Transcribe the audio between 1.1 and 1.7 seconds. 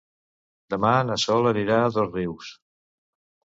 na Sol